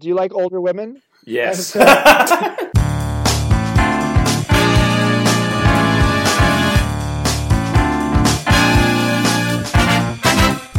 [0.00, 1.00] Do you like older women?
[1.24, 1.74] Yes.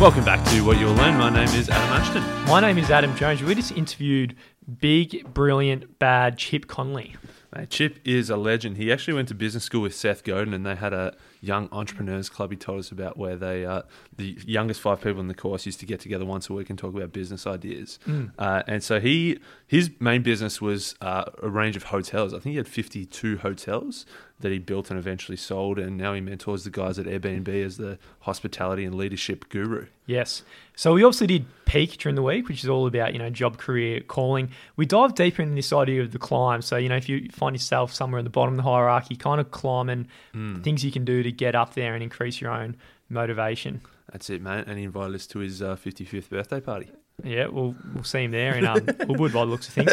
[0.02, 1.18] Welcome back to What You'll Learn.
[1.18, 2.24] My name is Adam Ashton.
[2.52, 3.42] My name is Adam Jones.
[3.42, 4.36] We just interviewed
[4.82, 7.16] big, brilliant, bad Chip Conley.
[7.56, 8.76] Mate, Chip is a legend.
[8.76, 11.16] He actually went to business school with Seth Godin, and they had a
[11.46, 12.52] young entrepreneurs club.
[12.52, 13.84] He told us about where they, uh,
[14.18, 16.80] the youngest five people in the course, used to get together once a week and
[16.80, 18.00] talk about business ideas.
[18.08, 18.32] Mm.
[18.38, 22.34] Uh, and so he, his main business was uh, a range of hotels.
[22.34, 24.06] I think he had fifty-two hotels
[24.42, 27.78] that he built and eventually sold, and now he mentors the guys at Airbnb as
[27.78, 29.86] the hospitality and leadership guru.
[30.08, 30.44] Yes.
[30.76, 33.58] So we obviously did peak during the week, which is all about, you know, job,
[33.58, 34.50] career, calling.
[34.76, 36.62] We dive deeper in this idea of the climb.
[36.62, 39.40] So, you know, if you find yourself somewhere in the bottom of the hierarchy, kind
[39.40, 40.08] of climbing
[40.64, 42.76] things you can do to get up there and increase your own
[43.10, 43.82] motivation.
[44.12, 44.66] That's it, mate.
[44.68, 46.90] And he invited us to his uh, 55th birthday party.
[47.24, 49.92] Yeah, we'll we'll see him there in um, Woodwood by the looks of things.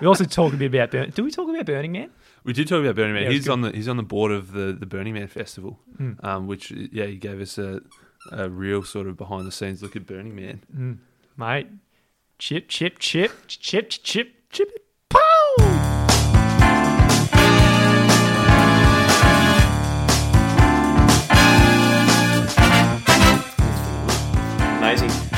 [0.00, 1.10] We also talk a bit about Burn.
[1.10, 2.10] Do we talk about Burning Man?
[2.44, 3.24] We did talk about Burning Man.
[3.24, 6.12] Yeah, he's on the he's on the board of the, the Burning Man Festival, Hmm.
[6.22, 7.80] um, which yeah, he gave us a,
[8.30, 11.00] a real sort of behind the scenes look at Burning Man.
[11.36, 11.66] Mate,
[12.38, 14.86] Chip chip, chip, chip, chip, chip, chip,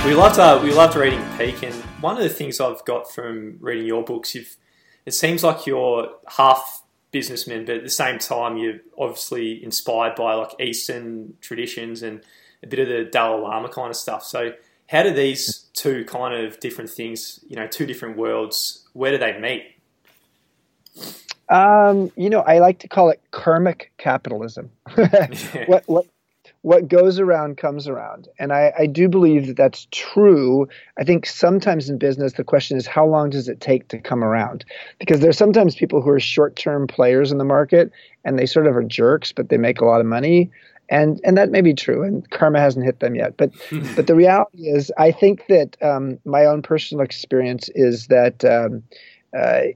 [0.04, 3.56] We loved uh, we loved reading Peak, and one of the things I've got from
[3.60, 4.56] reading your books, you've
[5.06, 10.34] it seems like you're half businessman, but at the same time you're obviously inspired by
[10.34, 12.20] like Eastern traditions and
[12.64, 14.24] a bit of the Dalai Lama kind of stuff.
[14.24, 14.54] So
[14.88, 19.18] how do these two kind of different things, you know, two different worlds, where do
[19.18, 19.76] they meet?
[21.48, 24.70] Um, you know, I like to call it karmic capitalism.
[25.66, 26.06] what what
[26.62, 30.68] what goes around comes around, and I, I do believe that that's true.
[30.96, 34.22] I think sometimes in business, the question is how long does it take to come
[34.22, 34.64] around?
[35.00, 37.90] Because there's sometimes people who are short-term players in the market,
[38.24, 40.50] and they sort of are jerks, but they make a lot of money,
[40.88, 43.36] and and that may be true, and karma hasn't hit them yet.
[43.36, 43.50] But
[43.96, 48.44] but the reality is, I think that um, my own personal experience is that.
[48.44, 48.82] Um,
[49.36, 49.72] uh,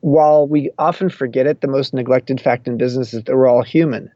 [0.00, 3.62] while we often forget it, the most neglected fact in business is that we're all
[3.62, 4.10] human.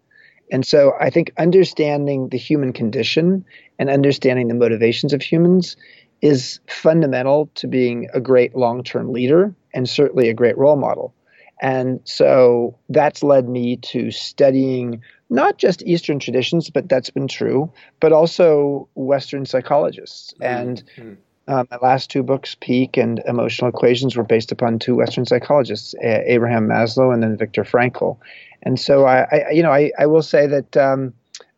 [0.50, 3.44] And so I think understanding the human condition
[3.78, 5.76] and understanding the motivations of humans
[6.22, 11.14] is fundamental to being a great long term leader and certainly a great role model.
[11.62, 17.70] And so that's led me to studying not just Eastern traditions, but that's been true,
[18.00, 20.32] but also Western psychologists.
[20.34, 20.42] Mm-hmm.
[20.42, 21.14] And mm-hmm.
[21.50, 25.94] Uh, my last two books, Peak and Emotional Equations, were based upon two Western psychologists,
[26.00, 28.16] Abraham Maslow and then Viktor Frankl.
[28.62, 31.12] And so I, I you know, I, I will say that um,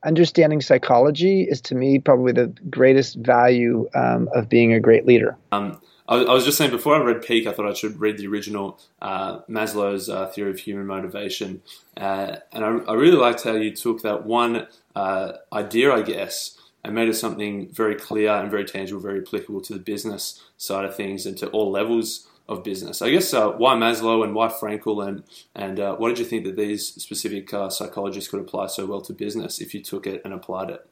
[0.05, 5.37] understanding psychology is to me probably the greatest value um, of being a great leader.
[5.53, 8.01] Um, I, was- I was just saying before I read Peak, I thought I should
[8.01, 11.63] read the original uh, Maslow's uh, Theory of Human Motivation,
[11.97, 14.67] uh, and I, I really liked how you took that one
[14.97, 19.61] uh, idea, I guess, and made it something very clear and very tangible, very applicable
[19.63, 23.01] to the business side of things and to all levels of business.
[23.03, 25.23] I guess uh, why Maslow and why Frankl and
[25.55, 29.01] and uh, what did you think that these specific uh, psychologists could apply so well
[29.03, 30.87] to business if you took it and applied it?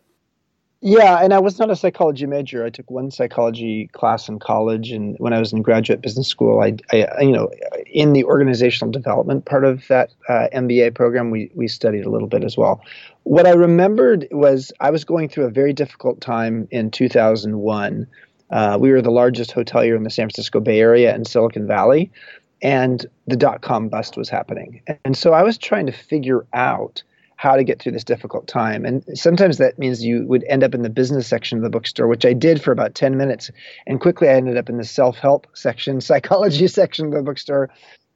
[0.83, 2.65] Yeah, and I was not a psychology major.
[2.65, 6.61] I took one psychology class in college, and when I was in graduate business school,
[6.63, 7.51] I, I you know,
[7.87, 12.29] in the organizational development part of that uh, MBA program, we we studied a little
[12.29, 12.83] bit as well.
[13.25, 18.07] What I remembered was I was going through a very difficult time in 2001.
[18.51, 22.11] Uh, we were the largest hotelier in the San Francisco Bay Area and Silicon Valley,
[22.63, 24.81] and the dot com bust was happening.
[25.05, 27.03] And so I was trying to figure out
[27.41, 28.85] how to get through this difficult time.
[28.85, 32.07] And sometimes that means you would end up in the business section of the bookstore,
[32.07, 33.51] which I did for about 10 minutes.
[33.87, 37.71] And quickly I ended up in the self help section, psychology section of the bookstore,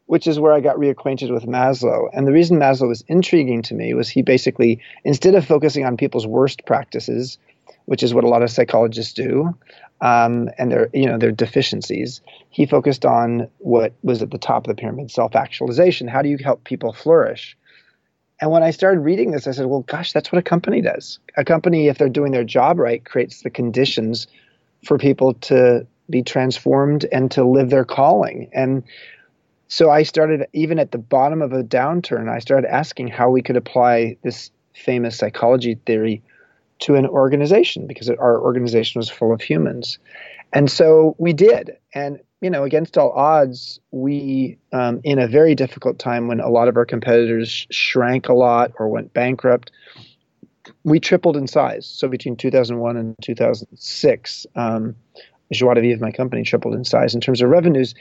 [0.05, 2.11] which is where I got reacquainted with Maslow.
[2.13, 5.97] And the reason Maslow was intriguing to me was he basically, instead of focusing on
[5.97, 7.39] people's worst practices,
[7.87, 9.57] which is what a lot of psychologists do,
[10.03, 12.21] um, and their you know their deficiencies.
[12.51, 16.09] He focused on what was at the top of the pyramid: self-actualization.
[16.09, 17.57] How do you help people flourish?
[18.45, 21.19] And when I started reading this, I said, "Well, gosh, that's what a company does.
[21.39, 24.27] A company, if they're doing their job right, creates the conditions
[24.85, 28.83] for people to be transformed and to live their calling." And
[29.69, 33.41] so I started, even at the bottom of a downturn, I started asking how we
[33.41, 36.21] could apply this famous psychology theory
[36.81, 39.99] to an organization because our organization was full of humans.
[40.53, 41.79] And so we did.
[41.95, 46.51] And, you know, against all odds, we, um, in a very difficult time when a
[46.51, 49.71] lot of our competitors sh- shrank a lot or went bankrupt,
[50.83, 51.87] we tripled in size.
[51.87, 54.95] So between 2001 and 2006, um,
[55.55, 57.95] joie de my company, tripled in size in terms of revenues.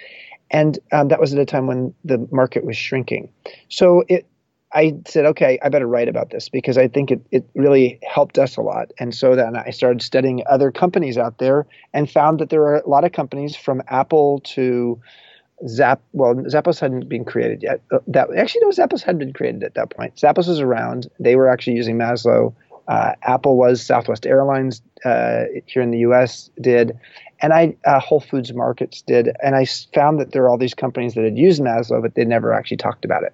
[0.51, 3.29] And um, that was at a time when the market was shrinking.
[3.69, 4.25] So it,
[4.73, 8.39] I said, okay, I better write about this because I think it, it really helped
[8.39, 8.91] us a lot.
[8.99, 12.77] And so then I started studying other companies out there and found that there are
[12.77, 14.99] a lot of companies from Apple to
[15.67, 16.01] Zap.
[16.13, 17.81] Well, Zappos hadn't been created yet.
[17.91, 20.15] Uh, that actually no, Zappos had been created at that point.
[20.15, 21.07] Zappos was around.
[21.19, 22.53] They were actually using Maslow.
[22.87, 26.49] Uh, Apple was Southwest Airlines uh, here in the U.S.
[26.59, 26.97] did,
[27.41, 30.73] and I uh, Whole Foods Markets did, and I found that there are all these
[30.73, 33.33] companies that had used Maslow, but they never actually talked about it.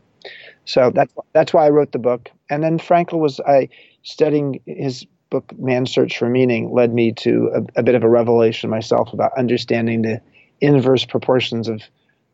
[0.69, 2.29] So that's that's why I wrote the book.
[2.47, 3.69] And then Frankl was I
[4.03, 8.09] studying his book Man's Search for Meaning led me to a, a bit of a
[8.09, 10.21] revelation myself about understanding the
[10.61, 11.81] inverse proportions of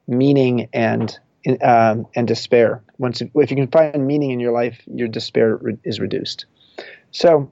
[0.08, 1.18] meaning and
[1.62, 2.84] um, and despair.
[2.98, 6.46] Once if you can find meaning in your life, your despair re- is reduced.
[7.12, 7.50] So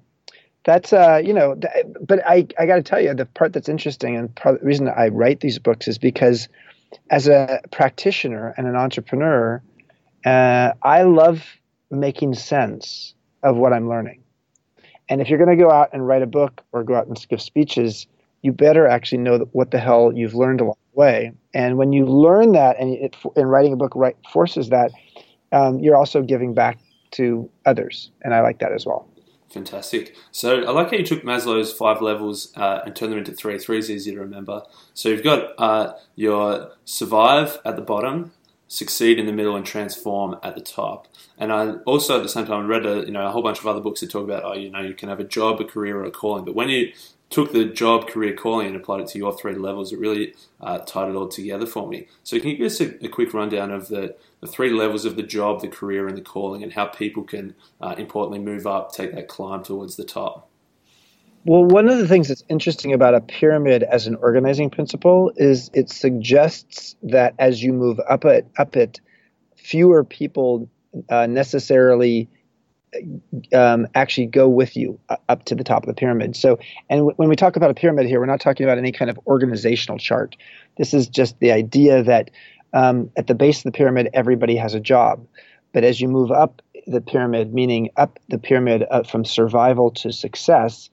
[0.65, 3.69] that's uh, you know, th- but I I got to tell you the part that's
[3.69, 6.49] interesting and part the reason I write these books is because
[7.09, 9.63] as a practitioner and an entrepreneur,
[10.25, 11.43] uh, I love
[11.91, 14.23] making sense of what I'm learning.
[15.09, 17.27] And if you're going to go out and write a book or go out and
[17.29, 18.07] give speeches,
[18.41, 21.31] you better actually know what the hell you've learned along the way.
[21.53, 24.91] And when you learn that, and it, in writing a book right, forces that,
[25.51, 26.79] um, you're also giving back
[27.11, 28.11] to others.
[28.21, 29.07] And I like that as well.
[29.49, 30.15] Fantastic.
[30.31, 33.59] So I like how you took Maslow's five levels uh, and turned them into three.
[33.59, 34.63] Three is easy to remember.
[34.95, 38.31] So you've got uh, your survive at the bottom,
[38.67, 41.07] succeed in the middle and transform at the top.
[41.37, 43.67] And I also at the same time read a you know a whole bunch of
[43.67, 45.99] other books that talk about oh you know you can have a job, a career,
[45.99, 46.45] or a calling.
[46.45, 46.93] But when you
[47.33, 50.77] took the job, career, calling and applied it to your three levels, it really uh,
[50.79, 52.07] tied it all together for me.
[52.23, 55.15] So can you give us a, a, quick rundown of the, the three levels of
[55.15, 58.93] the job, the career, and the calling, and how people can uh, importantly move up,
[58.93, 60.47] take that climb towards the top?
[61.45, 65.69] Well, one of the things that's interesting about a pyramid as an organizing principle is
[65.73, 69.01] it suggests that as you move up it, up it,
[69.57, 70.69] fewer people
[71.09, 72.29] uh, necessarily
[73.53, 76.35] um, actually go with you up to the top of the pyramid.
[76.35, 76.59] So,
[76.89, 79.09] and w- when we talk about a pyramid here, we're not talking about any kind
[79.09, 80.37] of organizational chart.
[80.77, 82.31] This is just the idea that
[82.73, 85.25] um, at the base of the pyramid, everybody has a job,
[85.73, 90.11] but as you move up the pyramid, meaning up the pyramid uh, from survival to
[90.11, 90.89] success,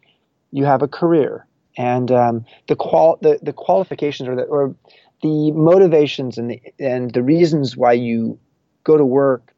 [0.52, 4.75] you have a career, and um, the qual the, the qualifications or the or
[5.23, 8.38] the motivations and the and the reasons why you
[8.85, 9.52] go to work,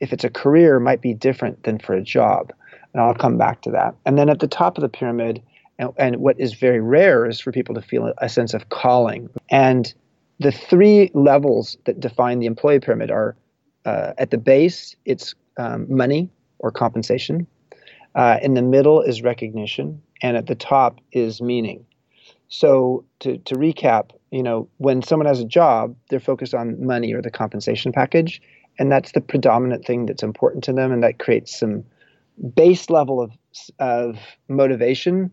[0.00, 2.52] if it's a career, might be different than for a job,
[2.92, 3.94] and I'll come back to that.
[4.06, 5.42] And then at the top of the pyramid,
[5.78, 9.28] and, and what is very rare is for people to feel a sense of calling.
[9.50, 9.92] And
[10.38, 13.36] the three levels that define the employee pyramid are
[13.84, 17.46] uh, at the base, it's um, money or compensation.
[18.14, 21.84] Uh, in the middle is recognition, and at the top is meaning.
[22.48, 27.12] So to, to recap, you know, when someone has a job, they're focused on money
[27.12, 28.40] or the compensation package,
[28.78, 31.84] and that's the predominant thing that's important to them, and that creates some
[32.54, 33.32] base level of
[33.78, 35.30] of motivation,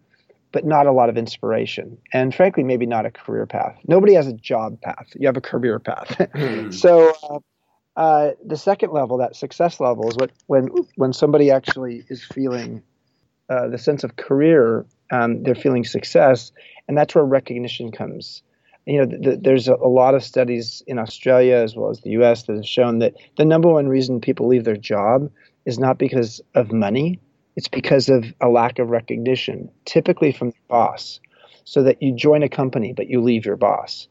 [0.51, 3.77] but not a lot of inspiration, and frankly, maybe not a career path.
[3.87, 6.27] Nobody has a job path; you have a career path.
[6.35, 6.71] Hmm.
[6.71, 7.13] so.
[7.23, 7.39] Uh,
[7.95, 12.81] uh, the second level, that success level, is what when when somebody actually is feeling
[13.49, 16.51] uh, the sense of career, um, they're feeling success,
[16.87, 18.43] and that's where recognition comes.
[18.85, 22.01] You know, th- th- there's a, a, lot of studies in Australia as well as
[22.01, 22.43] the U.S.
[22.43, 25.31] that have shown that the number one reason people leave their job
[25.65, 27.19] is not because of money;
[27.55, 31.19] it's because of a lack of recognition, typically from the boss.
[31.65, 34.07] So that you join a company, but you leave your boss.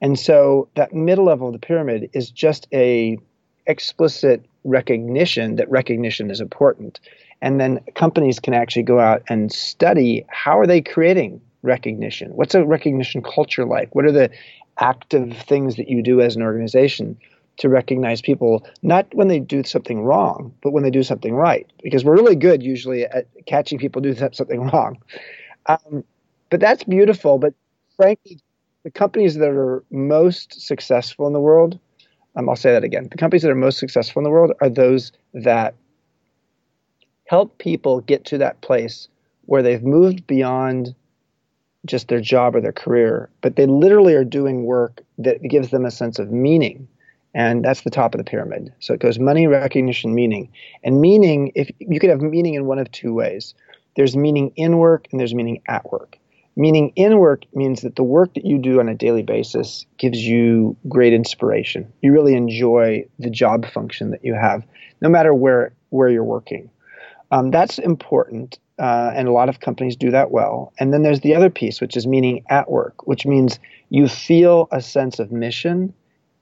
[0.00, 3.18] And so that middle level of the pyramid is just a
[3.66, 7.00] explicit recognition that recognition is important.
[7.42, 12.30] And then companies can actually go out and study how are they creating recognition?
[12.34, 13.94] What's a recognition culture like?
[13.94, 14.30] What are the
[14.78, 17.18] active things that you do as an organization
[17.58, 21.70] to recognize people not when they do something wrong, but when they do something right?
[21.82, 24.98] Because we're really good usually at catching people do something wrong.
[25.66, 26.04] Um,
[26.50, 27.38] but that's beautiful.
[27.38, 27.54] But
[27.96, 28.40] frankly,
[28.82, 31.78] the companies that are most successful in the world
[32.36, 33.08] um, I'll say that again.
[33.10, 35.74] The companies that are most successful in the world are those that
[37.30, 39.06] help people get to that place
[39.46, 40.92] where they've moved beyond
[41.86, 45.84] just their job or their career, but they literally are doing work that gives them
[45.84, 46.88] a sense of meaning.
[47.32, 48.74] And that's the top of the pyramid.
[48.80, 50.50] So it goes money, recognition, meaning.
[50.82, 53.54] And meaning, if you could have meaning in one of two ways.
[53.94, 56.18] There's meaning in work and there's meaning at work.
[56.56, 60.18] Meaning in work means that the work that you do on a daily basis gives
[60.18, 61.92] you great inspiration.
[62.02, 64.64] You really enjoy the job function that you have,
[65.00, 66.70] no matter where, where you're working.
[67.30, 70.72] Um, that's important uh, and a lot of companies do that well.
[70.78, 73.58] And then there's the other piece, which is meaning at work, which means
[73.90, 75.92] you feel a sense of mission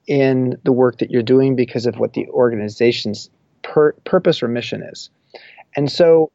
[0.07, 3.29] in the work that you're doing because of what the organization's
[3.61, 5.09] purpose or mission is.
[5.75, 6.31] And so,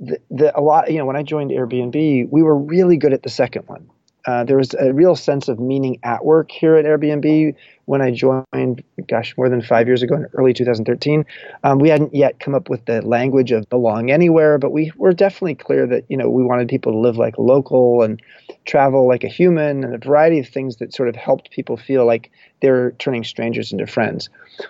[0.00, 3.22] the, the, a lot, you know, when I joined Airbnb, we were really good at
[3.22, 3.88] the second one.
[4.26, 7.54] Uh, there was a real sense of meaning at work here at Airbnb
[7.86, 11.24] when I joined, gosh, more than five years ago in early 2013.
[11.62, 15.12] Um, we hadn't yet come up with the language of belong anywhere, but we were
[15.12, 18.20] definitely clear that you know we wanted people to live like a local and
[18.64, 22.06] travel like a human, and a variety of things that sort of helped people feel
[22.06, 24.28] like they're turning strangers into friends.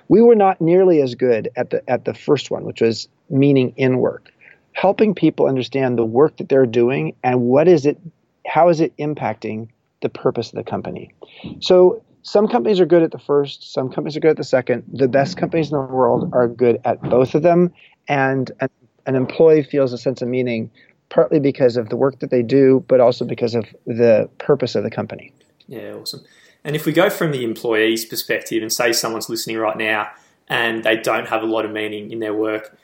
[0.08, 3.72] We were not nearly as good at the at the first one, which was meaning
[3.76, 4.32] in work,
[4.72, 7.98] helping people understand the work that they're doing and what is it
[8.46, 9.68] how is it impacting
[10.02, 11.12] the purpose of the company?
[11.60, 14.82] So some companies are good at the first, some companies are good at the second.
[14.92, 17.70] The best companies in the world are good at both of them.
[18.08, 18.70] And an,
[19.06, 20.70] an employee feels a sense of meaning
[21.10, 24.82] partly because of the work that they do, but also because of the purpose of
[24.82, 25.32] the company.
[25.68, 26.24] Yeah, awesome.
[26.64, 30.10] And if we go from the employee's perspective and say someone's listening right now
[30.48, 32.76] and they don't have a lot of meaning in their work,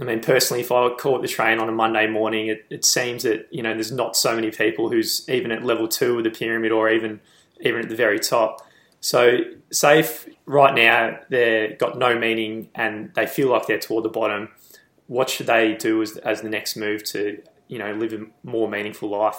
[0.00, 3.22] I mean, personally, if I caught the train on a Monday morning, it, it seems
[3.22, 6.30] that you know there's not so many people who's even at level two of the
[6.30, 7.20] pyramid, or even
[7.60, 8.65] even at the very top.
[9.06, 9.38] So,
[9.70, 14.08] say if right now they've got no meaning and they feel like they're toward the
[14.08, 14.48] bottom,
[15.06, 18.68] what should they do as as the next move to you know live a more
[18.68, 19.36] meaningful life?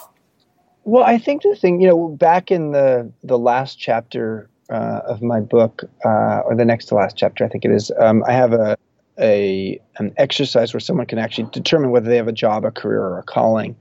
[0.86, 5.22] Well, I think the thing, you know, back in the the last chapter uh, of
[5.22, 7.92] my book, uh, or the next to last chapter, I think it is.
[8.00, 8.78] Um, I have a
[9.20, 13.02] a an exercise where someone can actually determine whether they have a job, a career,
[13.02, 13.76] or a calling,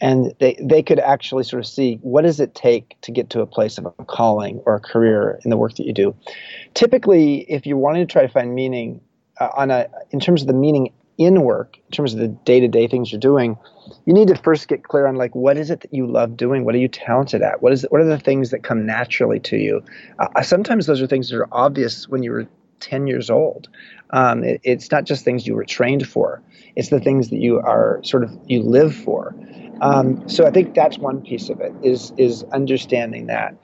[0.00, 3.40] and they they could actually sort of see what does it take to get to
[3.40, 6.14] a place of a calling or a career in the work that you do.
[6.74, 9.00] Typically, if you're wanting to try to find meaning
[9.40, 12.60] uh, on a in terms of the meaning in work, in terms of the day
[12.60, 13.56] to day things you're doing,
[14.04, 16.64] you need to first get clear on like what is it that you love doing?
[16.64, 17.62] What are you talented at?
[17.62, 19.82] What is what are the things that come naturally to you?
[20.18, 22.48] Uh, sometimes those are things that are obvious when you were
[22.80, 23.68] 10 years old.
[24.10, 26.42] Um, it, it's not just things you were trained for;
[26.76, 29.34] it's the things that you are sort of you live for.
[29.80, 33.54] Um, so I think that's one piece of it is is understanding that.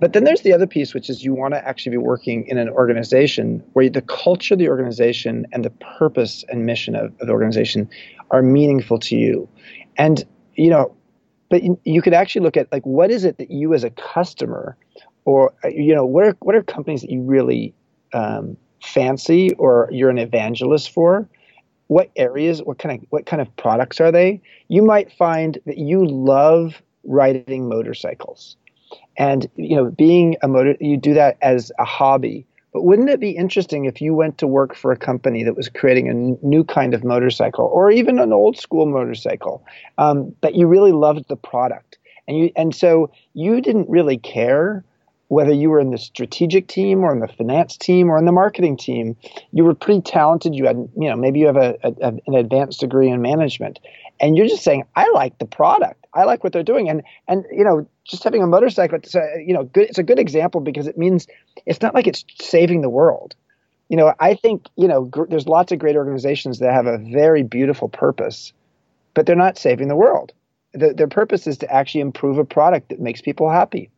[0.00, 2.58] But then there's the other piece, which is you want to actually be working in
[2.58, 7.26] an organization where the culture of the organization and the purpose and mission of, of
[7.26, 7.88] the organization
[8.30, 9.48] are meaningful to you.
[9.96, 10.94] And you know,
[11.50, 14.76] but you could actually look at like what is it that you as a customer,
[15.24, 17.74] or you know, what are what are companies that you really
[18.12, 21.28] um, fancy or you're an evangelist for
[21.88, 24.40] what areas what kind of what kind of products are they?
[24.68, 28.56] You might find that you love riding motorcycles.
[29.18, 32.46] And you know being a motor you do that as a hobby.
[32.72, 35.70] But wouldn't it be interesting if you went to work for a company that was
[35.70, 39.64] creating a n- new kind of motorcycle or even an old school motorcycle
[39.96, 41.98] um, that you really loved the product?
[42.28, 44.84] And you and so you didn't really care
[45.28, 48.32] whether you were in the strategic team or in the finance team or in the
[48.32, 49.16] marketing team,
[49.52, 50.54] you were pretty talented.
[50.54, 51.92] You had, you know, maybe you have a, a,
[52.26, 53.80] an advanced degree in management,
[54.20, 56.06] and you're just saying, I like the product.
[56.14, 59.42] I like what they're doing, and and you know, just having a motorcycle, it's a,
[59.44, 59.88] you know, good.
[59.88, 61.26] It's a good example because it means
[61.66, 63.34] it's not like it's saving the world.
[63.88, 66.98] You know, I think you know, gr- there's lots of great organizations that have a
[66.98, 68.52] very beautiful purpose,
[69.14, 70.32] but they're not saving the world.
[70.72, 73.90] The, their purpose is to actually improve a product that makes people happy.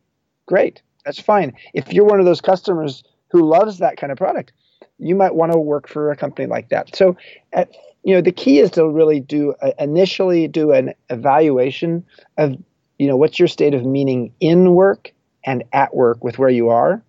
[0.47, 1.53] Great that's fine.
[1.73, 4.51] If you're one of those customers who loves that kind of product,
[4.99, 6.95] you might want to work for a company like that.
[6.95, 7.17] So,
[7.51, 7.71] at,
[8.03, 12.05] you know, the key is to really do initially do an evaluation
[12.37, 12.55] of,
[12.99, 15.11] you know, what's your state of meaning in work
[15.45, 17.01] and at work with where you are,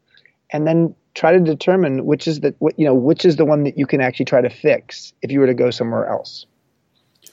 [0.50, 3.64] and then try to determine which is the what you know which is the one
[3.64, 6.46] that you can actually try to fix if you were to go somewhere else.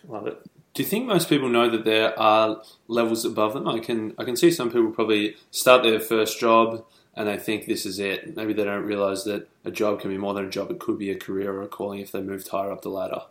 [0.10, 0.38] Love it.
[0.78, 3.68] Do you think most people know that there are levels above them?
[3.68, 7.66] I can I can see some people probably start their first job and they think
[7.66, 8.36] this is it.
[8.36, 10.70] Maybe they don't realize that a job can be more than a job.
[10.70, 13.22] It could be a career or a calling if they moved higher up the ladder.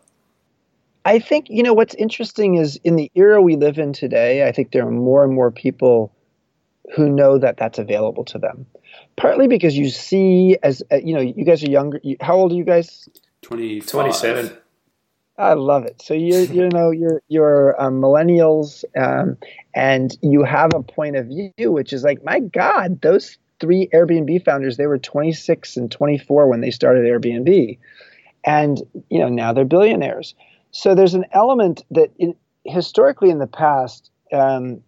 [1.05, 4.49] I think you know what's interesting is in the era we live in today.
[4.49, 6.13] I think there are more and more people
[6.97, 8.67] who know that that's available to them.
[9.15, 12.01] Partly because you see, as uh, you know, you guys are younger.
[12.21, 13.09] How old are you guys?
[13.87, 14.59] 27.
[15.39, 16.01] I love it.
[16.03, 19.37] So you you know you're you're um, millennials, um,
[19.75, 24.45] and you have a point of view, which is like, my God, those three Airbnb
[24.45, 27.79] founders, they were 26 and 24 when they started Airbnb,
[28.45, 30.35] and you know now they're billionaires.
[30.71, 34.83] So there's an element that in, historically in the past, um,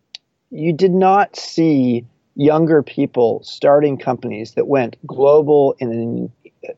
[0.51, 6.33] you did not see younger people starting companies that went global in an,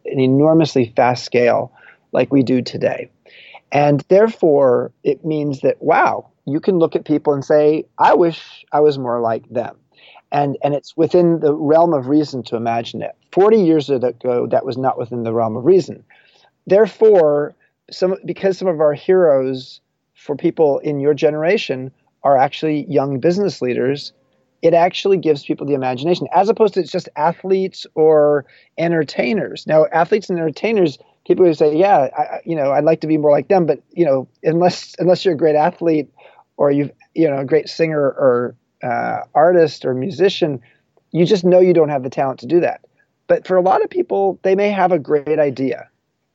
[0.06, 1.70] an enormously fast scale
[2.12, 3.10] like we do today
[3.72, 8.64] And therefore, it means that, wow, you can look at people and say, I wish
[8.72, 9.76] I was more like them.
[10.32, 13.16] And, and it's within the realm of reason to imagine it.
[13.32, 16.04] 40 years ago, that was not within the realm of reason.
[16.66, 17.54] Therefore,
[17.90, 19.80] some, because some of our heroes
[20.14, 21.90] for people in your generation
[22.22, 24.12] are actually young business leaders,
[24.62, 28.44] it actually gives people the imagination, as opposed to it's just athletes or
[28.78, 29.66] entertainers.
[29.66, 30.98] Now, athletes and entertainers,
[31.30, 33.80] people would say, "Yeah, I, you know, I'd like to be more like them," but
[33.92, 36.10] you know, unless unless you're a great athlete
[36.56, 40.60] or you've you know a great singer or uh, artist or musician,
[41.12, 42.80] you just know you don't have the talent to do that.
[43.28, 45.88] But for a lot of people, they may have a great idea,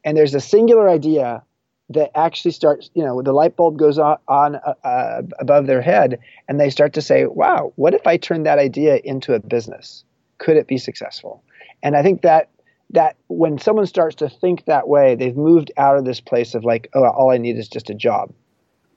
[0.06, 1.44] and there's a singular idea
[1.90, 5.82] that actually starts, you know, the light bulb goes on, on uh, uh, above their
[5.82, 9.40] head, and they start to say, "Wow, what if I turn that idea into a
[9.42, 10.06] business?
[10.38, 11.44] Could it be successful?"
[11.84, 12.50] And I think that
[12.92, 16.64] that when someone starts to think that way, they've moved out of this place of
[16.64, 18.32] like, "Oh, all I need is just a job."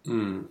[0.06, 0.46] Mm.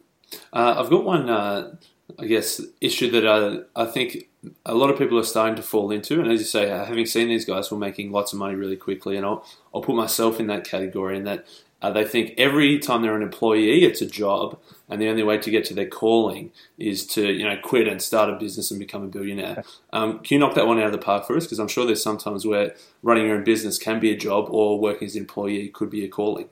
[0.52, 1.76] Uh, I've got one, uh,
[2.20, 4.30] I guess, issue that I, I think
[4.66, 7.28] a lot of people are starting to fall into, and as you say, having seen
[7.28, 10.40] these guys who are making lots of money really quickly, and I'll I'll put myself
[10.40, 11.46] in that category, and that
[11.82, 14.58] uh, they think every time they're an employee, it's a job,
[14.90, 18.02] and the only way to get to their calling is to you know quit and
[18.02, 19.64] start a business and become a billionaire.
[19.94, 21.46] Um, can you knock that one out of the park for us?
[21.46, 24.80] Because I'm sure there's sometimes where running your own business can be a job, or
[24.80, 26.50] working as an employee could be a calling.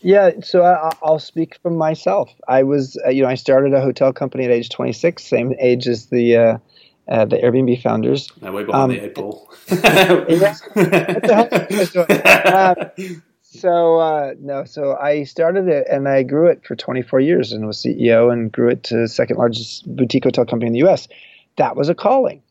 [0.00, 2.34] Yeah, so I, will speak from myself.
[2.48, 5.86] I was, uh, you know, I started a hotel company at age 26, same age
[5.86, 6.58] as the uh,
[7.06, 8.32] uh, the Airbnb founders.
[8.40, 9.52] No, way behind um, the eight ball.
[12.96, 13.16] yeah.
[13.52, 17.66] So uh, no, so I started it and I grew it for 24 years and
[17.66, 21.08] was CEO and grew it to second largest boutique hotel company in the U.S.
[21.56, 22.42] That was a calling.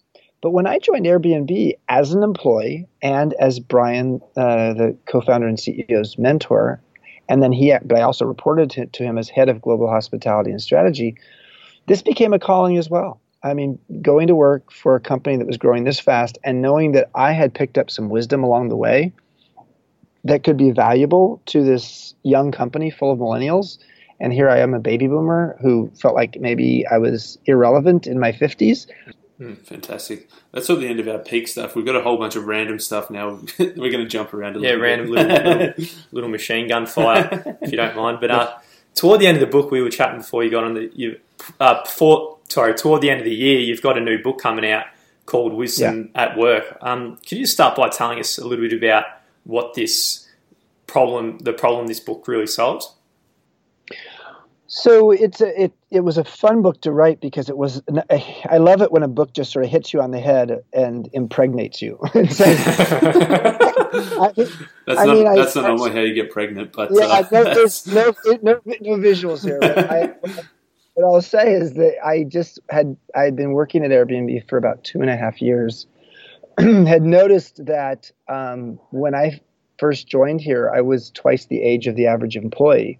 [0.41, 5.57] But when I joined Airbnb as an employee and as Brian, uh, the co-founder and
[5.57, 6.81] CEO's mentor,
[7.29, 10.51] and then he, but I also reported to, to him as head of global hospitality
[10.51, 11.15] and strategy.
[11.87, 13.21] This became a calling as well.
[13.41, 16.91] I mean, going to work for a company that was growing this fast and knowing
[16.91, 19.13] that I had picked up some wisdom along the way
[20.23, 23.77] that could be valuable to this young company full of millennials.
[24.19, 28.19] And here I am, a baby boomer who felt like maybe I was irrelevant in
[28.19, 28.87] my 50s.
[29.39, 30.29] Mm, fantastic.
[30.51, 31.75] That's sort of the end of our peak stuff.
[31.75, 33.39] We've got a whole bunch of random stuff now.
[33.59, 36.85] We're going to jump around a little yeah, little random little, little, little, machine gun
[36.85, 38.17] fire, if you don't mind.
[38.19, 38.57] But uh,
[38.95, 41.19] toward the end of the book, we were chatting before you got on the you
[41.61, 44.69] uh, before sorry toward the end of the year, you've got a new book coming
[44.69, 44.87] out
[45.25, 46.23] called Wisdom yeah.
[46.23, 46.77] at Work.
[46.81, 49.05] Um, could you start by telling us a little bit about
[49.49, 50.27] what this
[50.87, 52.95] problem, the problem this book really solves?
[54.71, 57.81] So it's a, it it was a fun book to write because it was
[58.47, 61.09] I love it when a book just sort of hits you on the head and
[61.11, 61.97] impregnates you.
[63.91, 64.31] I,
[64.85, 67.27] that's I not mean, that's I, not normally how you get pregnant, but yeah, uh,
[67.31, 69.59] no, there's no, no, no visuals here.
[69.63, 70.13] I,
[70.93, 74.57] what I'll say is that I just had I had been working at Airbnb for
[74.57, 75.87] about two and a half years.
[76.87, 79.39] had noticed that um, when I
[79.77, 82.99] first joined here, I was twice the age of the average employee,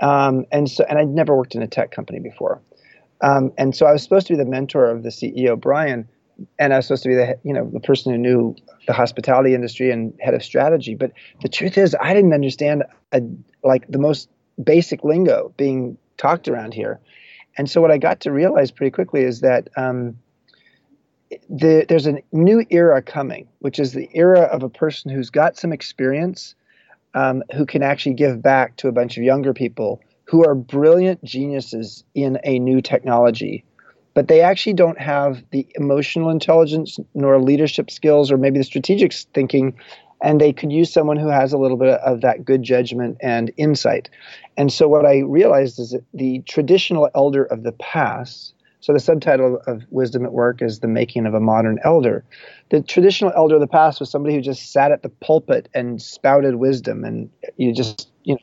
[0.00, 2.60] um, and so and I'd never worked in a tech company before,
[3.20, 6.08] um, and so I was supposed to be the mentor of the CEO Brian,
[6.58, 8.56] and I was supposed to be the you know the person who knew
[8.88, 10.96] the hospitality industry and head of strategy.
[10.96, 13.22] But the truth is, I didn't understand a,
[13.62, 14.28] like the most
[14.62, 16.98] basic lingo being talked around here,
[17.56, 19.68] and so what I got to realize pretty quickly is that.
[19.76, 20.16] Um,
[21.48, 25.56] the, there's a new era coming, which is the era of a person who's got
[25.56, 26.54] some experience,
[27.14, 31.22] um, who can actually give back to a bunch of younger people who are brilliant
[31.24, 33.64] geniuses in a new technology,
[34.14, 39.12] but they actually don't have the emotional intelligence nor leadership skills or maybe the strategic
[39.12, 39.76] thinking.
[40.22, 43.50] And they could use someone who has a little bit of that good judgment and
[43.56, 44.08] insight.
[44.56, 49.00] And so, what I realized is that the traditional elder of the past, so the
[49.00, 52.24] subtitle of Wisdom at Work is The Making of a Modern Elder.
[52.70, 56.00] The traditional elder of the past was somebody who just sat at the pulpit and
[56.00, 58.40] spouted wisdom and you just, you know.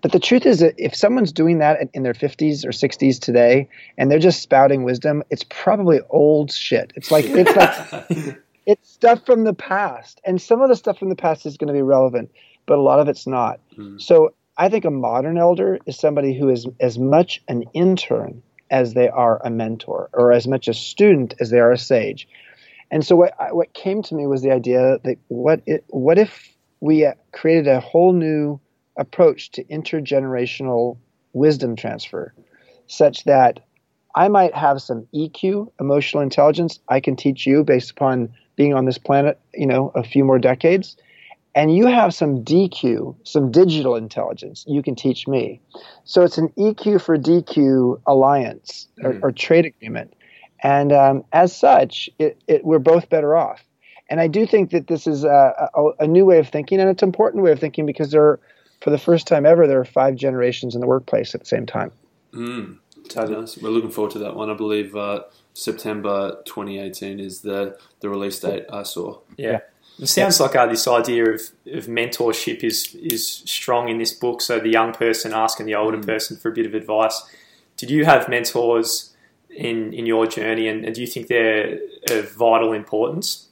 [0.00, 3.68] But the truth is that if someone's doing that in their 50s or 60s today
[3.96, 6.92] and they're just spouting wisdom, it's probably old shit.
[6.94, 10.20] It's like it's like it's stuff from the past.
[10.26, 12.30] And some of the stuff from the past is going to be relevant,
[12.66, 13.60] but a lot of it's not.
[13.78, 14.00] Mm.
[14.00, 18.42] So I think a modern elder is somebody who is as much an intern
[18.74, 22.26] as they are a mentor, or as much a student as they are a sage.
[22.90, 26.52] And so, what what came to me was the idea that what it, what if
[26.80, 28.60] we uh, created a whole new
[28.98, 30.96] approach to intergenerational
[31.32, 32.34] wisdom transfer,
[32.88, 33.60] such that
[34.16, 38.86] I might have some EQ, emotional intelligence, I can teach you based upon being on
[38.86, 40.96] this planet, you know, a few more decades,
[41.54, 45.60] and you have some DQ, some digital intelligence, you can teach me.
[46.04, 49.22] So it's an EQ for DQ alliance or, mm.
[49.22, 50.14] or trade agreement.
[50.62, 53.62] And um, as such, it, it, we're both better off.
[54.10, 56.90] And I do think that this is a, a, a, new way of thinking, and
[56.90, 58.40] it's an important way of thinking because there, are,
[58.80, 61.64] for the first time ever, there are five generations in the workplace at the same
[61.64, 61.90] time.
[62.32, 62.78] Mm,
[63.16, 63.56] nice.
[63.58, 64.50] We're looking forward to that one.
[64.50, 65.22] I believe uh,
[65.54, 69.20] September 2018 is the the release date I saw.
[69.36, 69.60] Yeah.
[69.98, 74.40] It sounds like uh, this idea of, of mentorship is is strong in this book.
[74.40, 76.06] So the young person asking the older mm.
[76.06, 77.22] person for a bit of advice.
[77.76, 79.14] Did you have mentors
[79.50, 81.78] in in your journey, and, and do you think they're
[82.10, 83.48] of vital importance?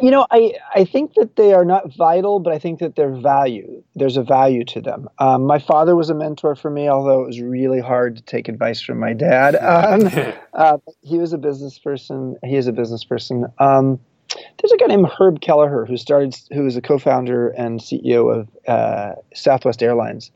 [0.00, 3.14] You know, I, I think that they are not vital, but I think that they're
[3.14, 3.82] value.
[3.94, 5.08] There's a value to them.
[5.18, 8.48] Um, my father was a mentor for me, although it was really hard to take
[8.48, 9.56] advice from my dad.
[9.72, 12.36] Um, uh, he was a business person.
[12.44, 13.46] He is a business person.
[13.58, 18.34] Um, there's a guy named Herb Kelleher who started, who is a co-founder and CEO
[18.34, 20.30] of uh, Southwest Airlines.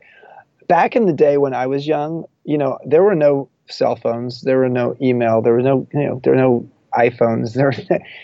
[0.67, 4.41] Back in the day when I was young, you know, there were no cell phones,
[4.41, 7.53] there were no email, there was no, you know, there were no iPhones.
[7.53, 7.73] There,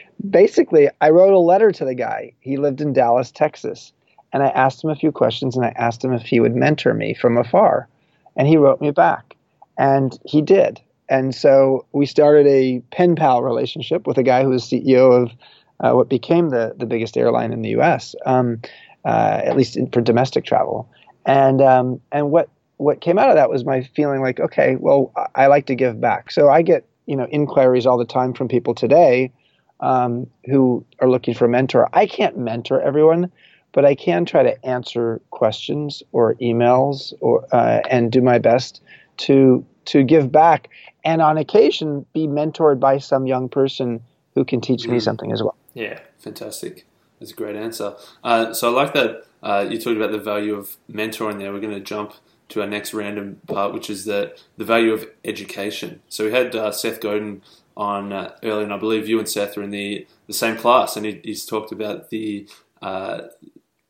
[0.30, 2.34] basically, I wrote a letter to the guy.
[2.40, 3.94] He lived in Dallas, Texas,
[4.32, 6.94] and I asked him a few questions, and I asked him if he would mentor
[6.94, 7.88] me from afar,
[8.36, 9.36] and he wrote me back,
[9.78, 10.82] and he did.
[11.10, 15.32] And so we started a pen pal relationship with a guy who was CEO of
[15.80, 18.16] uh, what became the the biggest airline in the U.S.
[18.26, 18.62] Um,
[19.06, 20.90] uh, at least in, for domestic travel.
[21.26, 25.12] And um, and what what came out of that was my feeling like, okay, well,
[25.36, 26.32] I like to give back.
[26.32, 29.32] So I get you know inquiries all the time from people today
[29.80, 31.90] um, who are looking for a mentor.
[31.94, 33.32] I can't mentor everyone,
[33.74, 38.82] but I can try to answer questions or emails or uh, and do my best
[39.18, 40.70] to to give back
[41.04, 44.02] and on occasion be mentored by some young person
[44.36, 45.02] who can teach me mm.
[45.02, 45.56] something as well.
[45.74, 46.86] Yeah, fantastic.
[47.20, 47.96] That's a great answer.
[48.24, 51.52] Uh, so I like that uh, you talked about the value of mentoring there.
[51.52, 52.14] We're going to jump
[52.50, 56.02] to our next random part, which is the, the value of education.
[56.08, 57.42] So we had uh, Seth Godin
[57.76, 60.96] on uh, earlier, and I believe you and Seth are in the, the same class,
[60.96, 62.48] and he, he's talked about the
[62.82, 63.28] uh,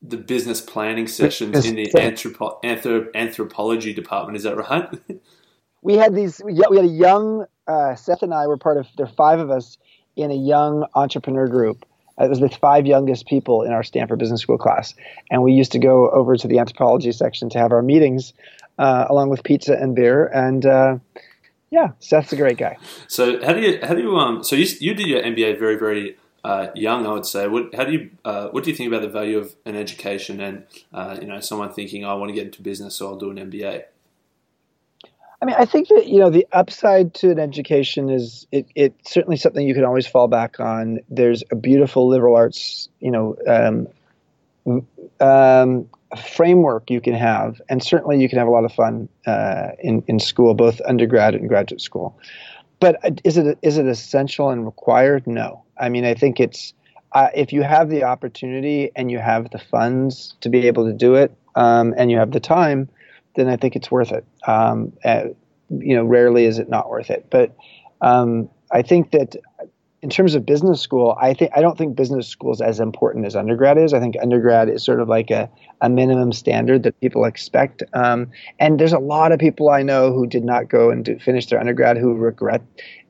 [0.06, 4.36] the business planning sessions in the anthropo- anthrop- anthropology department.
[4.36, 4.90] Is that right?
[5.84, 6.41] we had these.
[6.43, 8.88] We had a young uh, Seth and I were part of.
[8.98, 9.78] There are five of us
[10.15, 11.86] in a young entrepreneur group.
[12.19, 14.93] It was the five youngest people in our Stanford Business School class,
[15.32, 18.34] and we used to go over to the anthropology section to have our meetings,
[18.78, 20.28] uh, along with pizza and beer.
[20.28, 20.98] And uh,
[21.72, 22.78] yeah, Seth's a great guy.
[23.08, 25.76] So how do you how do you um so you you did your MBA very
[25.76, 27.48] very uh, young, I would say.
[27.48, 30.39] What how do you uh, what do you think about the value of an education
[30.39, 33.17] and uh, you know someone thinking oh, I want to get into business, so I'll
[33.17, 33.86] do an MBA.
[35.44, 39.12] I mean, I think that you know the upside to an education is it, it's
[39.12, 41.00] certainly something you can always fall back on.
[41.10, 43.36] There's a beautiful liberal arts, you know,
[44.66, 44.88] um,
[45.20, 49.72] um, framework you can have, and certainly you can have a lot of fun uh,
[49.80, 52.18] in in school, both undergrad and graduate school.
[52.80, 55.28] But uh, is it is it essential and required?
[55.28, 55.66] No.
[55.78, 56.74] I mean, I think it's
[57.12, 60.94] uh, if you have the opportunity and you have the funds to be able to
[60.94, 62.88] do it, um, and you have the time
[63.36, 64.26] then I think it's worth it.
[64.48, 65.26] Um, uh,
[65.69, 67.28] you know, rarely is it not worth it.
[67.30, 67.56] But
[68.02, 69.36] um, I think that
[70.02, 73.26] in terms of business school, I think I don't think business school is as important
[73.26, 73.93] as undergrad is.
[73.93, 77.84] I think undergrad is sort of like a, a minimum standard that people expect.
[77.93, 81.17] Um, and there's a lot of people I know who did not go and do,
[81.19, 82.62] finish their undergrad who regret,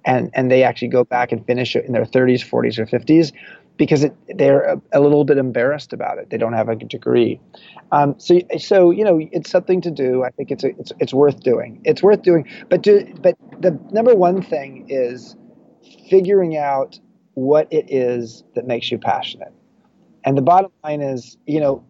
[0.05, 3.31] and and they actually go back and finish it in their 30s, 40s, or 50s
[3.77, 6.29] because it, they're a, a, little bit embarrassed about it.
[6.29, 7.39] They don't have a degree.
[7.91, 10.23] Um, so, so you know, it's something to do.
[10.23, 11.81] I think it's a, it's it's worth doing.
[11.83, 12.47] It's worth doing.
[12.69, 15.35] But do, but the number one thing is
[16.09, 16.99] figuring out
[17.33, 19.53] what it is that makes you passionate.
[20.23, 21.83] And the bottom line is, you know,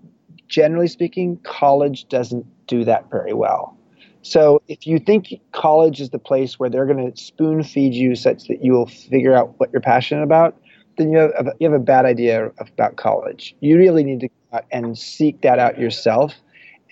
[0.48, 3.78] generally speaking, college doesn't do that very well.
[4.22, 8.16] So if you think college is the place where they're going to spoon feed you
[8.16, 10.58] such that you will figure out what you're passionate about,
[10.98, 13.56] then you have, you have a bad idea about college.
[13.60, 16.34] You really need to go out and seek that out yourself.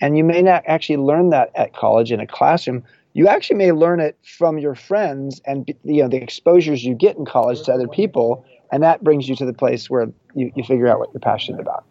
[0.00, 2.82] And you may not actually learn that at college in a classroom.
[3.14, 7.16] You actually may learn it from your friends and you know the exposures you get
[7.16, 10.64] in college to other people, and that brings you to the place where you, you
[10.64, 11.84] figure out what you're passionate about.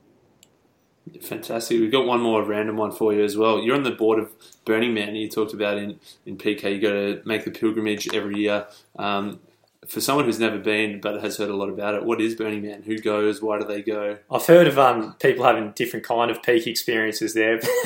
[1.22, 1.80] Fantastic.
[1.80, 3.62] We've got one more random one for you as well.
[3.62, 4.32] You're on the board of
[4.66, 5.16] Burning Man.
[5.16, 8.68] You talked about in, in Peak, you got to make the pilgrimage every year.
[8.98, 9.40] Um,
[9.88, 12.62] for someone who's never been but has heard a lot about it, what is Burning
[12.62, 12.84] Man?
[12.84, 13.42] Who goes?
[13.42, 14.18] Why do they go?
[14.30, 17.60] I've heard of um, people having different kind of peak experiences there.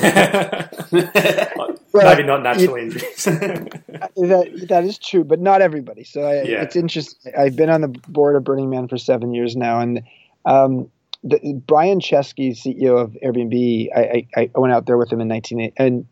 [1.94, 3.24] Maybe not natural injuries.
[3.24, 6.04] that, that is true, but not everybody.
[6.04, 6.62] So I, yeah.
[6.62, 7.32] it's interesting.
[7.36, 10.02] I've been on the board of Burning Man for seven years now, and
[10.44, 10.90] um,
[11.24, 15.28] the, Brian Chesky, CEO of Airbnb, I, I, I, went out there with him in
[15.28, 16.06] 19 in,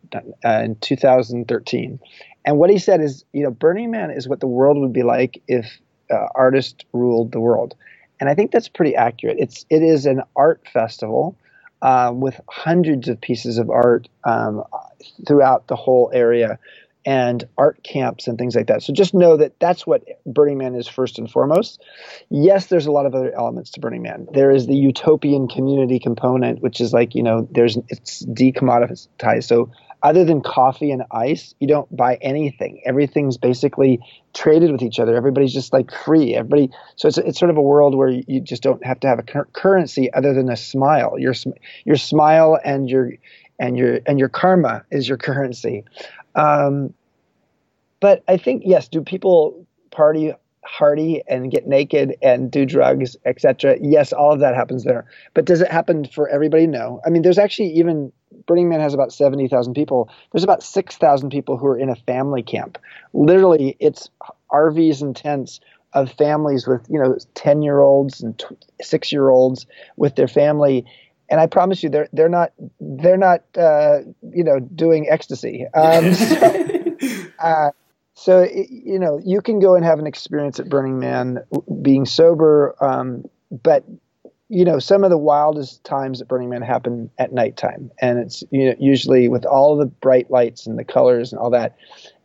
[0.45, 2.01] uh, in 2013,
[2.45, 5.03] and what he said is, you know, Burning Man is what the world would be
[5.03, 5.67] like if
[6.11, 7.75] uh, artists ruled the world,
[8.21, 9.37] and I think that's pretty accurate.
[9.39, 11.37] It's it is an art festival
[11.83, 14.65] uh, with hundreds of pieces of art um,
[15.27, 16.59] throughout the whole area
[17.07, 18.83] and art camps and things like that.
[18.83, 21.83] So just know that that's what Burning Man is first and foremost.
[22.31, 24.27] Yes, there's a lot of other elements to Burning Man.
[24.33, 29.45] There is the utopian community component, which is like you know, there's it's decommoditized.
[29.45, 29.71] So
[30.05, 32.83] other than coffee and ice, you don't buy anything.
[32.85, 33.99] Everything's basically
[34.35, 35.17] traded with each other.
[35.17, 36.37] Everybody's just like free.
[36.37, 36.71] Everybody.
[36.97, 39.23] So it's it's sort of a world where you just don't have to have a
[39.23, 41.15] cur- currency other than a smile.
[41.19, 41.35] Your
[41.87, 43.13] your smile and your
[43.59, 45.85] and your and your karma is your currency.
[46.35, 46.93] Um,
[48.01, 50.35] but I think yes, do people party
[50.67, 53.77] hardy and get naked and do drugs, etc.
[53.81, 55.07] Yes, all of that happens there.
[55.33, 56.67] But does it happen for everybody?
[56.67, 57.01] No.
[57.07, 58.13] I mean, there's actually even
[58.47, 60.11] Burning Man has about 70,000 people.
[60.33, 62.79] There's about 6,000 people who are in a family camp.
[63.13, 64.09] Literally, it's
[64.53, 65.61] RVs and tents
[65.93, 68.43] of families with, you know, 10 year olds and
[68.83, 69.67] six year olds
[69.97, 70.85] with their family.
[71.31, 75.67] And I promise you, they're they're not they're not uh, you know doing ecstasy.
[75.75, 77.71] Um, so, uh,
[78.15, 81.39] so you know you can go and have an experience at Burning Man
[81.81, 83.85] being sober, um, but
[84.49, 88.45] you know, some of the wildest times at Burning Man happen at nighttime, and it's
[88.51, 91.77] you know usually with all the bright lights and the colors and all that.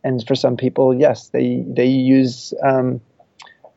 [0.04, 3.00] And for some people, yes, they they use um,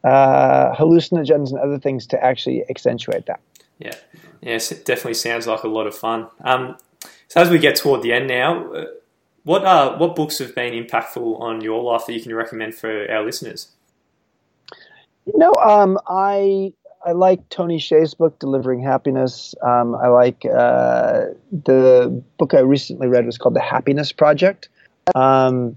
[0.03, 3.39] uh, hallucinogens and other things to actually accentuate that.
[3.79, 3.95] Yeah,
[4.41, 6.27] yes, it definitely sounds like a lot of fun.
[6.43, 6.77] Um,
[7.29, 8.86] so as we get toward the end now, uh,
[9.43, 13.10] what are what books have been impactful on your life that you can recommend for
[13.10, 13.71] our listeners?
[15.25, 16.73] You know, um, I
[17.05, 19.55] I like Tony Hsieh's book, Delivering Happiness.
[19.61, 24.69] Um, I like uh, the book I recently read was called The Happiness Project.
[25.13, 25.75] Um,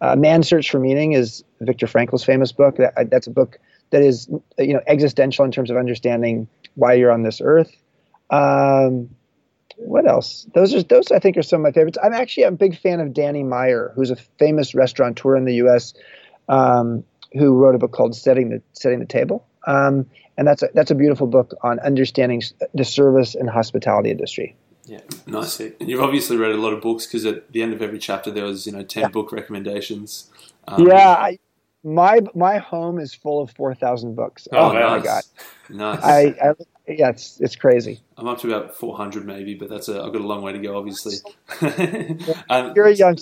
[0.00, 2.76] uh, Man's Search for Meaning is Viktor Frankl's famous book.
[2.76, 3.58] That, that's a book
[3.90, 7.74] that is you know existential in terms of understanding why you're on this earth.
[8.30, 9.10] Um,
[9.76, 10.46] what else?
[10.54, 11.98] Those are those I think are some of my favorites.
[12.00, 15.94] I'm actually a big fan of Danny Meyer, who's a famous restaurateur in the U.S.
[16.48, 19.47] Um, who wrote a book called Setting the Setting the Table.
[19.66, 22.42] Um, and that's a, that's a beautiful book on understanding
[22.72, 24.56] the service and hospitality industry.
[24.86, 25.60] Yeah, nice.
[25.60, 28.30] And you've obviously read a lot of books because at the end of every chapter
[28.30, 29.08] there was you know ten yeah.
[29.08, 30.30] book recommendations.
[30.66, 31.38] Um, yeah, I,
[31.84, 34.48] my my home is full of four thousand books.
[34.52, 34.98] Oh, oh nice.
[34.98, 35.22] my god,
[35.68, 36.02] nice.
[36.02, 36.54] I, I,
[36.86, 38.00] yeah, it's it's crazy.
[38.16, 40.52] I'm up to about four hundred maybe, but that's a I've got a long way
[40.52, 41.16] to go, obviously.
[42.48, 43.18] um, You're a young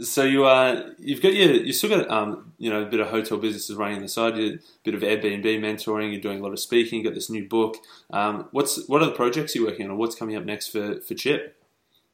[0.00, 3.08] so you uh, you've got your you still got um, you know a bit of
[3.08, 6.52] hotel businesses running on the side, a bit of Airbnb mentoring, you're doing a lot
[6.52, 7.76] of speaking, you got this new book.
[8.10, 11.00] Um, what's what are the projects you're working on, and what's coming up next for
[11.00, 11.54] for Chip?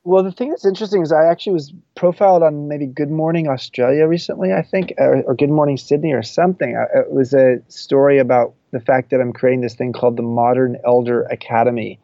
[0.07, 4.07] Well, the thing that's interesting is I actually was profiled on maybe Good Morning Australia
[4.07, 6.77] recently, I think, or, or Good Morning Sydney or something.
[6.77, 10.23] Uh, it was a story about the fact that I'm creating this thing called the
[10.23, 11.99] Modern Elder Academy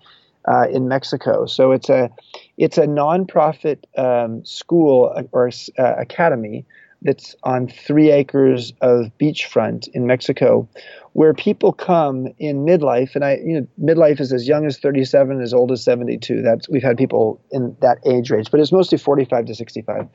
[0.49, 1.47] uh, in Mexico.
[1.47, 2.11] So it's a
[2.57, 6.67] it's a nonprofit um, school uh, or uh, academy
[7.03, 10.69] that's on three acres of beachfront in Mexico,
[11.15, 15.41] where people come in midlife, and I, you know, midlife is as young as 37,
[15.41, 16.43] as old as 72.
[16.43, 20.09] That's we've had people in that age range, but it's mostly 45 to 65,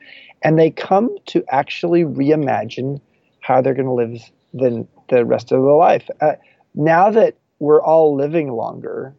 [0.43, 3.01] and they come to actually reimagine
[3.39, 4.21] how they're going to live
[4.53, 6.07] the the rest of their life.
[6.21, 6.33] Uh,
[6.75, 9.15] now that we're all living longer,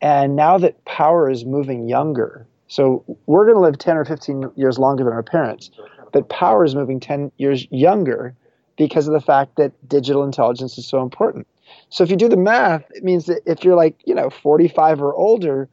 [0.00, 4.52] and now that power is moving younger, so we're going to live 10 or 15
[4.56, 5.70] years longer than our parents,
[6.12, 8.34] but power is moving 10 years younger
[8.76, 11.46] because of the fact that digital intelligence is so important.
[11.88, 15.02] So if you do the math, it means that if you're like, you know, 45
[15.02, 15.68] or older,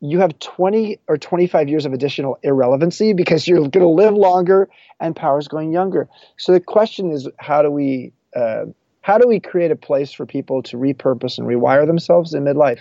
[0.00, 4.68] you have 20 or 25 years of additional irrelevancy because you're going to live longer
[5.00, 6.08] and power is going younger.
[6.36, 8.66] So the question is, how do we uh,
[9.06, 12.80] how do we create a place for people to repurpose and rewire themselves in midlife?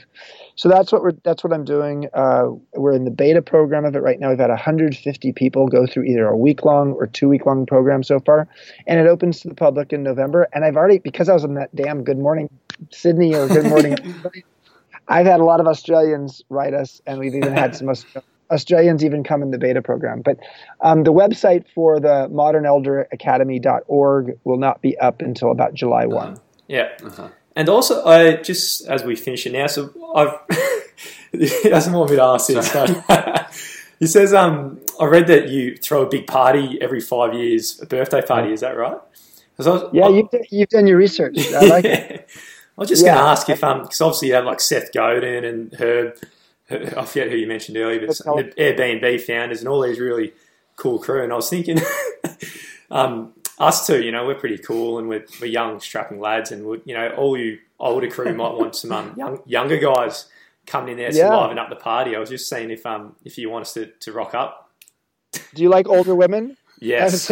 [0.56, 2.10] So that's what we're that's what I'm doing.
[2.16, 4.30] Uh, we're in the beta program of it right now.
[4.30, 8.02] We've had 150 people go through either a week long or two week long program
[8.02, 8.48] so far,
[8.88, 10.48] and it opens to the public in November.
[10.52, 12.50] And I've already because I was on that damn Good Morning
[12.90, 13.96] Sydney or Good Morning.
[15.08, 19.24] I've had a lot of Australians write us, and we've even had some Australians even
[19.24, 20.22] come in the beta program.
[20.22, 20.38] But
[20.82, 26.28] um, the website for the modernelderacademy.org will not be up until about July 1.
[26.28, 26.36] Uh-huh.
[26.68, 26.90] Yeah.
[27.04, 27.30] Uh-huh.
[27.56, 30.34] And also, I just as we finish it now, so I've
[31.32, 32.74] he doesn't want me to ask this.
[33.08, 33.52] But
[34.00, 37.86] he says, um, I read that you throw a big party every five years, a
[37.86, 38.52] birthday party.
[38.52, 38.98] Is that right?
[39.58, 41.38] Was, yeah, you've done, you've done your research.
[41.54, 42.30] I like it.
[42.78, 43.14] I was just Yeah.
[43.14, 46.28] going to ask if, um, because obviously you have like Seth Godin and Herb, Her-
[46.98, 50.34] I forget who you mentioned earlier, but the Airbnb founders and all these really
[50.78, 51.24] cool crew.
[51.24, 51.80] And I was thinking,
[52.92, 56.64] um, us two, you know, we're pretty cool and we're, we're young, strapping lads, and
[56.86, 60.28] you know, all you older crew might want some um, young, younger guys
[60.66, 61.36] coming in there to Yeah.
[61.36, 62.16] liven up the party.
[62.16, 64.72] I was just seeing if um if you want us to, to rock up.
[65.54, 66.58] Do you like older women?
[66.80, 67.30] Yes,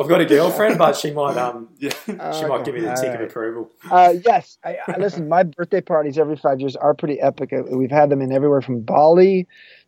[0.00, 1.90] I've got a girlfriend, but she might um Yeah.
[2.32, 3.70] she might give me the All tick of approval.
[3.90, 4.58] Uh, yes.
[4.64, 7.52] I, I, listen, my birthday parties every five years are pretty epic.
[7.52, 9.46] Uh, We've had them in everywhere from Bali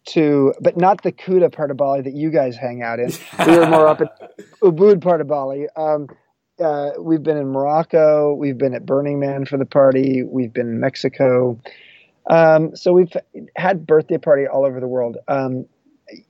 [0.09, 3.11] to, but not the Kuta part of Bali that you guys hang out in.
[3.47, 5.66] We were more up at Ubud part of Bali.
[5.77, 6.09] Um,
[6.62, 8.35] uh, we've been in Morocco.
[8.35, 10.23] We've been at Burning Man for the party.
[10.23, 11.61] We've been in Mexico.
[12.29, 13.12] Um, so we've
[13.57, 15.16] had birthday party all over the world.
[15.29, 15.66] Um,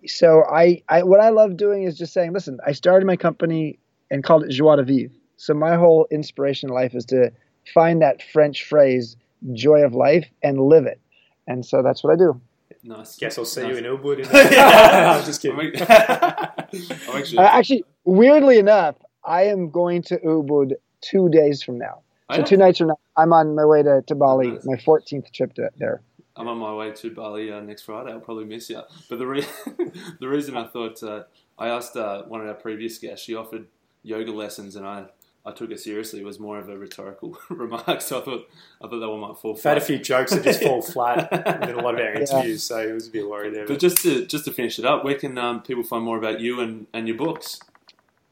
[0.06, 3.78] so I, I, what I love doing is just saying, listen, I started my company
[4.10, 5.14] and called it Joie de Vivre.
[5.36, 7.30] So my whole inspiration in life is to
[7.74, 9.16] find that French phrase,
[9.52, 11.00] joy of life, and live it.
[11.46, 12.40] And so that's what I do.
[12.82, 13.16] Nice.
[13.16, 13.72] Guess I'll see Nice.
[13.72, 14.18] you in Ilwood.
[14.20, 15.58] In I'm just kidding.
[15.88, 17.38] I'm actually.
[17.38, 22.02] Uh, actually, weirdly enough, I am going to Ubud two days from now.
[22.34, 24.64] So two nights from now, I'm on my way to, to Bali, Nice.
[24.64, 26.02] my 14th trip to there.
[26.36, 28.12] I'm on my way to Bali uh, next Friday.
[28.12, 28.82] I'll probably miss you.
[29.08, 29.46] But the re-
[30.20, 31.24] the reason I thought uh,
[31.58, 33.66] I asked uh, one of our previous guests, she offered
[34.02, 35.06] yoga lessons, and I,
[35.44, 36.20] I took it seriously.
[36.20, 38.48] It was more of a rhetorical remark, so I thought
[38.82, 41.32] I thought that one might fall I've had a few jokes that just fall flat
[41.68, 43.66] in a lot of our interviews, so it was a bit worried there.
[43.66, 46.40] But just to just to finish it up, where can um, people find more about
[46.40, 47.60] you and, and your books?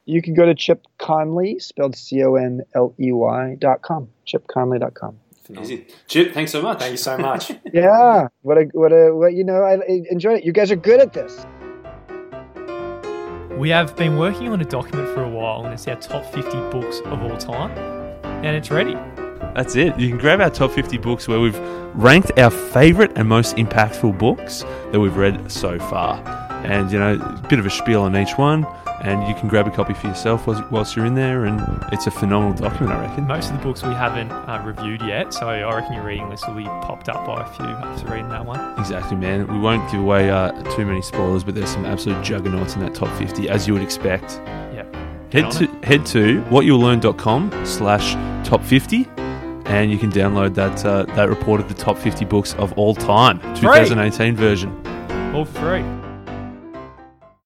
[0.06, 4.08] You can go to Chip Conley, spelled C O N L E Y dot com.
[4.26, 5.18] ChipConley dot com.
[5.61, 6.33] Easy, Chip.
[6.33, 6.78] Thanks so much.
[6.78, 7.52] Thank you so much.
[7.72, 9.62] Yeah, what a what a what you know.
[9.62, 10.44] I, I enjoyed it.
[10.44, 11.44] You guys are good at this.
[13.59, 16.50] We have been working on a document for a while, and it's our top 50
[16.70, 17.70] books of all time,
[18.22, 18.94] and it's ready.
[19.54, 19.98] That's it.
[19.98, 21.59] You can grab our top 50 books where we've
[21.94, 26.16] ranked our favourite and most impactful books that we've read so far.
[26.64, 28.66] And, you know, a bit of a spiel on each one.
[29.04, 31.44] And you can grab a copy for yourself whilst, you're in there.
[31.44, 31.60] And
[31.92, 33.26] it's a phenomenal document, I reckon.
[33.26, 36.48] Most of the books we haven't uh, reviewed yet, so I reckon your reading list
[36.48, 38.78] will be popped up by a few after reading that one.
[38.78, 39.46] Exactly, man.
[39.46, 42.94] We won't give away uh, too many spoilers, but there's some absolute juggernauts in that
[42.94, 44.40] top 50, as you would expect.
[44.72, 44.86] Yeah.
[45.32, 48.14] Head to head to whatyou'lllearn.com slash
[48.48, 49.08] top 50
[49.66, 52.94] and you can download that uh, that report of the top 50 books of all
[52.94, 54.70] time, 2018 version.
[55.34, 55.82] All free.